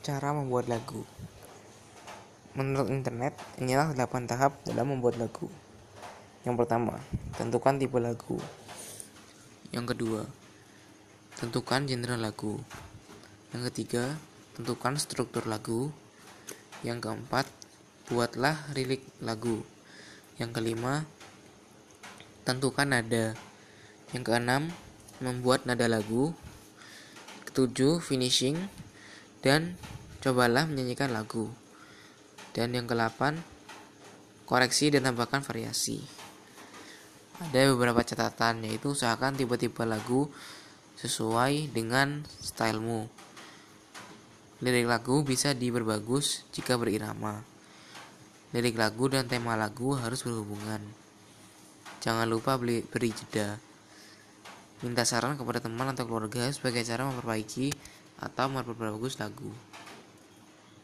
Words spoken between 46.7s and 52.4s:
berirama. Lirik lagu dan tema lagu harus berhubungan. Jangan